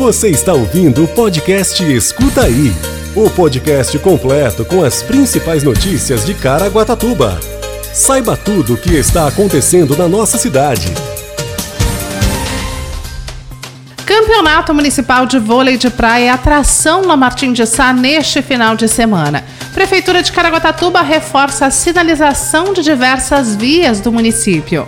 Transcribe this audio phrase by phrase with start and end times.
[0.00, 2.72] Você está ouvindo o podcast Escuta Aí
[3.14, 7.38] o podcast completo com as principais notícias de Caraguatatuba.
[7.92, 10.88] Saiba tudo o que está acontecendo na nossa cidade.
[14.06, 18.88] Campeonato Municipal de Vôlei de Praia é atração na Martim de Sá neste final de
[18.88, 19.44] semana.
[19.74, 24.86] Prefeitura de Caraguatatuba reforça a sinalização de diversas vias do município.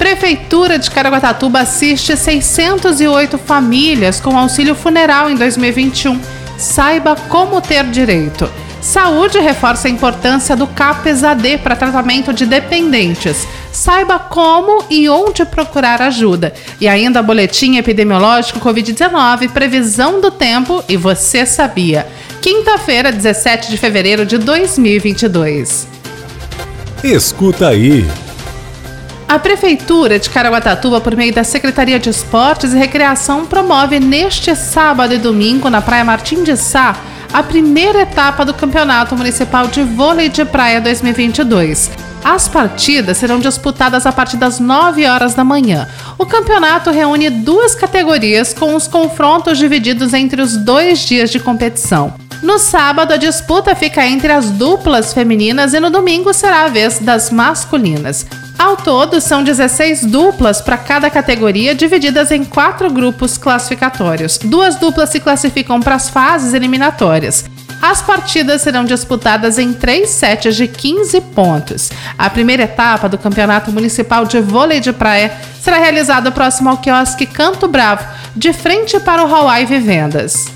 [0.00, 6.18] Prefeitura de Caraguatatuba assiste 608 famílias com auxílio funeral em 2021.
[6.56, 8.50] Saiba como ter direito.
[8.80, 13.46] Saúde reforça a importância do CAPES-AD para tratamento de dependentes.
[13.70, 16.54] Saiba como e onde procurar ajuda.
[16.80, 22.06] E ainda boletim epidemiológico Covid-19, previsão do tempo e você sabia.
[22.40, 25.86] Quinta-feira, 17 de fevereiro de 2022.
[27.04, 28.08] Escuta aí.
[29.30, 35.14] A Prefeitura de Caraguatatuba, por meio da Secretaria de Esportes e Recreação, promove neste sábado
[35.14, 36.96] e domingo, na Praia Martim de Sá,
[37.32, 41.92] a primeira etapa do Campeonato Municipal de Vôlei de Praia 2022.
[42.24, 45.86] As partidas serão disputadas a partir das 9 horas da manhã.
[46.18, 52.14] O campeonato reúne duas categorias com os confrontos divididos entre os dois dias de competição.
[52.42, 56.98] No sábado, a disputa fica entre as duplas femininas e no domingo será a vez
[56.98, 58.26] das masculinas.
[58.60, 64.36] Ao todo, são 16 duplas para cada categoria, divididas em quatro grupos classificatórios.
[64.36, 67.46] Duas duplas se classificam para as fases eliminatórias.
[67.80, 71.90] As partidas serão disputadas em três sets de 15 pontos.
[72.18, 77.24] A primeira etapa do Campeonato Municipal de Vôlei de Praia será realizada próximo ao quiosque
[77.24, 78.04] Canto Bravo,
[78.36, 80.48] de frente para o Hawaii Vivendas.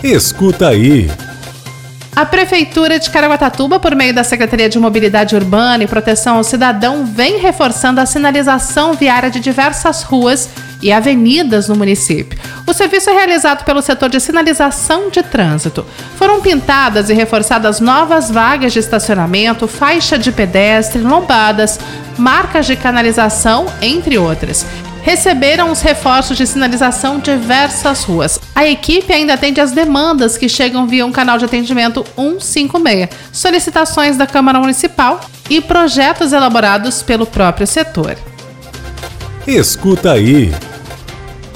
[0.00, 1.10] Escuta aí.
[2.14, 7.06] A Prefeitura de Caraguatatuba, por meio da Secretaria de Mobilidade Urbana e Proteção ao Cidadão,
[7.06, 10.48] vem reforçando a sinalização viária de diversas ruas
[10.82, 12.38] e avenidas no município.
[12.66, 15.86] O serviço é realizado pelo setor de sinalização de trânsito.
[16.16, 21.78] Foram pintadas e reforçadas novas vagas de estacionamento, faixa de pedestre, lombadas,
[22.18, 24.66] marcas de canalização, entre outras
[25.02, 28.38] receberam os reforços de sinalização de diversas ruas.
[28.54, 34.16] A equipe ainda atende as demandas que chegam via um canal de atendimento 156, solicitações
[34.16, 38.16] da Câmara Municipal e projetos elaborados pelo próprio setor.
[39.46, 40.52] Escuta aí.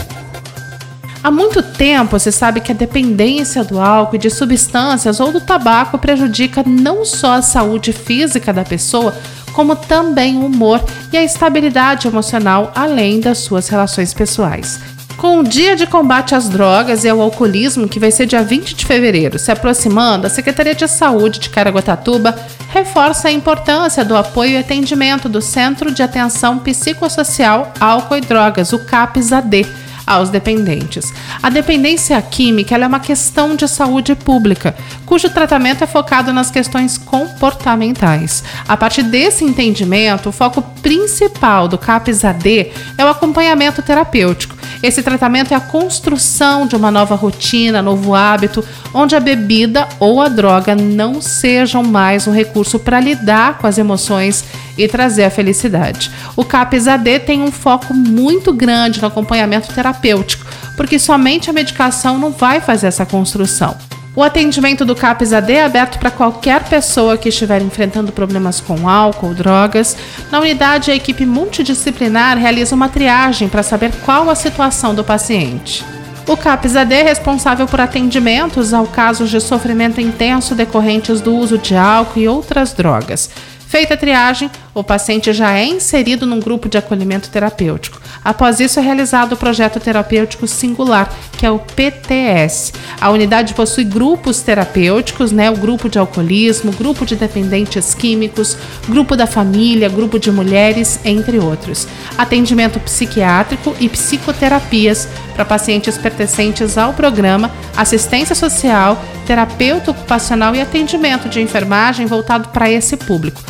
[1.22, 5.40] Há muito tempo se sabe que a dependência do álcool e de substâncias ou do
[5.40, 9.16] tabaco prejudica não só a saúde física da pessoa,
[9.52, 14.80] como também o humor e a estabilidade emocional, além das suas relações pessoais.
[15.16, 18.74] Com o Dia de Combate às Drogas e ao Alcoolismo, que vai ser dia 20
[18.74, 22.34] de fevereiro, se aproximando, a Secretaria de Saúde de Caraguatatuba
[22.68, 28.72] reforça a importância do apoio e atendimento do Centro de Atenção Psicossocial Álcool e Drogas,
[28.72, 29.66] o CAPS-AD
[30.06, 31.12] aos dependentes.
[31.42, 34.74] A dependência química é uma questão de saúde pública,
[35.06, 38.44] cujo tratamento é focado nas questões comportamentais.
[38.68, 44.63] A partir desse entendimento, o foco principal do CAPS-AD é o acompanhamento terapêutico.
[44.84, 50.20] Esse tratamento é a construção de uma nova rotina, novo hábito, onde a bebida ou
[50.20, 54.44] a droga não sejam mais um recurso para lidar com as emoções
[54.76, 56.10] e trazer a felicidade.
[56.36, 60.44] O CAPS-AD tem um foco muito grande no acompanhamento terapêutico,
[60.76, 63.74] porque somente a medicação não vai fazer essa construção.
[64.16, 69.34] O atendimento do CAPS-AD é aberto para qualquer pessoa que estiver enfrentando problemas com álcool,
[69.34, 69.96] drogas.
[70.30, 75.84] Na unidade, a equipe multidisciplinar realiza uma triagem para saber qual a situação do paciente.
[76.28, 81.74] O CAPS-AD é responsável por atendimentos ao casos de sofrimento intenso decorrentes do uso de
[81.74, 83.28] álcool e outras drogas.
[83.74, 88.00] Feita a triagem, o paciente já é inserido num grupo de acolhimento terapêutico.
[88.24, 92.72] Após isso, é realizado o projeto terapêutico singular, que é o PTS.
[93.00, 95.50] A unidade possui grupos terapêuticos, né?
[95.50, 98.56] O grupo de alcoolismo, grupo de dependentes químicos,
[98.88, 101.88] grupo da família, grupo de mulheres, entre outros.
[102.16, 111.28] Atendimento psiquiátrico e psicoterapias para pacientes pertencentes ao programa Assistência Social, Terapeuta Ocupacional e Atendimento
[111.28, 113.42] de Enfermagem voltado para esse público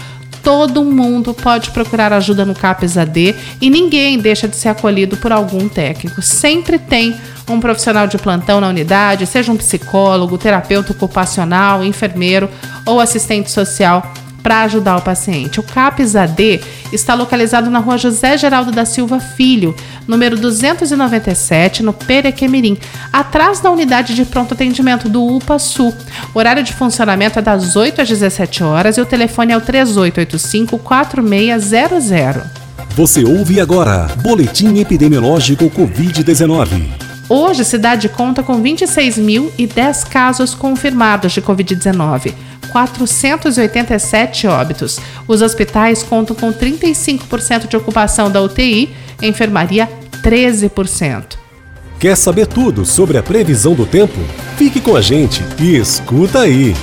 [0.44, 5.32] todo mundo pode procurar ajuda no CAPES AD e ninguém deixa de ser acolhido por
[5.32, 6.20] algum técnico.
[6.20, 7.16] Sempre tem
[7.48, 12.48] um profissional de plantão na unidade, seja um psicólogo, terapeuta ocupacional, enfermeiro
[12.84, 14.12] ou assistente social
[14.44, 15.58] para ajudar o paciente.
[15.58, 16.60] O CAPS AD
[16.92, 19.74] está localizado na rua José Geraldo da Silva Filho,
[20.06, 22.76] número 297, no Perequemirim,
[23.10, 25.94] atrás da unidade de pronto atendimento do UPA Sul.
[26.34, 29.62] O horário de funcionamento é das 8 às 17 horas e o telefone é o
[29.62, 32.42] 3885 4600.
[32.90, 36.82] Você ouve agora Boletim Epidemiológico Covid-19.
[37.28, 42.34] Hoje, a cidade conta com 26.010 casos confirmados de Covid-19.
[42.74, 44.98] 487 óbitos.
[45.28, 48.92] Os hospitais contam com 35% de ocupação da UTI,
[49.22, 49.88] enfermaria
[50.20, 51.36] 13%.
[52.00, 54.18] Quer saber tudo sobre a previsão do tempo?
[54.56, 56.74] Fique com a gente e escuta aí.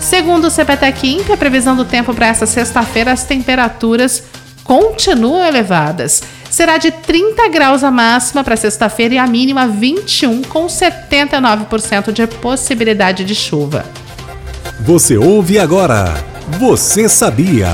[0.00, 4.24] Segundo o CPTEC Imp, a previsão do tempo para esta sexta-feira, as temperaturas
[4.64, 6.24] continuam elevadas.
[6.50, 12.26] Será de 30 graus a máxima para sexta-feira e a mínima 21, com 79% de
[12.26, 13.84] possibilidade de chuva.
[14.82, 16.06] Você ouve agora.
[16.58, 17.68] Você sabia?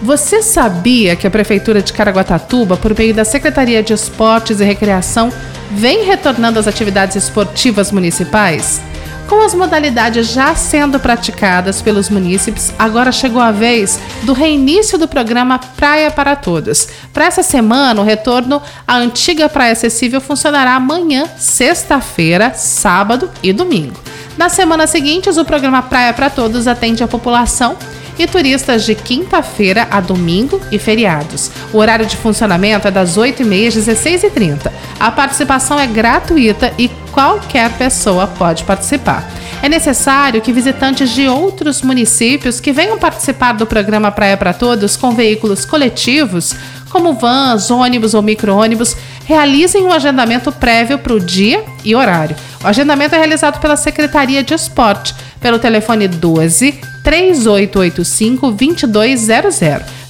[0.00, 5.30] Você sabia que a Prefeitura de Caraguatatuba, por meio da Secretaria de Esportes e Recreação,
[5.70, 8.80] vem retornando às atividades esportivas municipais?
[9.28, 15.06] Com as modalidades já sendo praticadas pelos munícipes, agora chegou a vez do reinício do
[15.06, 16.88] programa Praia para Todos.
[17.12, 24.00] Para essa semana, o retorno à antiga Praia Acessível funcionará amanhã, sexta-feira, sábado e domingo.
[24.38, 27.76] Na semana seguinte, o programa Praia para Todos atende a população
[28.16, 31.50] e turistas de quinta-feira a domingo e feriados.
[31.72, 34.70] O horário de funcionamento é das 8h30 às 16h30.
[35.00, 39.28] A participação é gratuita e qualquer pessoa pode participar.
[39.60, 44.96] É necessário que visitantes de outros municípios que venham participar do programa Praia para Todos
[44.96, 46.54] com veículos coletivos,
[46.90, 52.36] como vans, ônibus ou micro-ônibus, realizem um agendamento prévio para o dia e horário.
[52.62, 59.60] O agendamento é realizado pela Secretaria de Esporte, pelo telefone 12 3885 2200,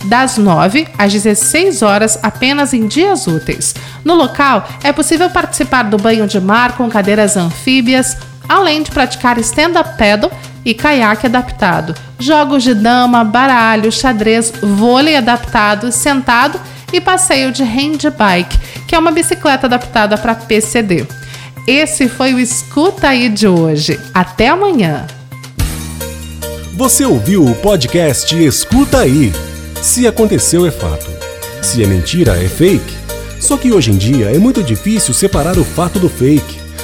[0.07, 3.75] das 9 às 16 horas, apenas em dias úteis.
[4.05, 8.17] No local, é possível participar do banho de mar com cadeiras anfíbias,
[8.49, 10.31] além de praticar stand-up paddle
[10.65, 16.61] e caiaque adaptado, jogos de dama, baralho, xadrez, vôlei adaptado, sentado
[16.93, 21.07] e passeio de handbike, que é uma bicicleta adaptada para PCD.
[21.67, 24.01] Esse foi o Escuta aí de hoje.
[24.15, 25.07] Até amanhã.
[26.75, 29.33] Você ouviu o podcast Escuta aí.
[29.83, 31.11] Se aconteceu é fato.
[31.61, 32.97] Se é mentira é fake.
[33.39, 36.59] Só que hoje em dia é muito difícil separar o fato do fake,